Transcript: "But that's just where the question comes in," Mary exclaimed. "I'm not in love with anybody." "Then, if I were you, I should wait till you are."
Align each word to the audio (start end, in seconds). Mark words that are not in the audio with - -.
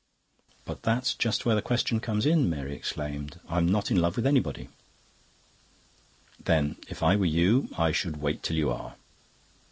"But 0.65 0.81
that's 0.81 1.13
just 1.13 1.45
where 1.45 1.53
the 1.53 1.61
question 1.61 1.99
comes 1.99 2.25
in," 2.25 2.49
Mary 2.49 2.73
exclaimed. 2.75 3.39
"I'm 3.47 3.69
not 3.71 3.91
in 3.91 3.97
love 4.01 4.15
with 4.15 4.25
anybody." 4.25 4.69
"Then, 6.43 6.77
if 6.89 7.03
I 7.03 7.15
were 7.15 7.23
you, 7.25 7.69
I 7.77 7.91
should 7.91 8.17
wait 8.17 8.41
till 8.41 8.57
you 8.57 8.71
are." 8.71 8.95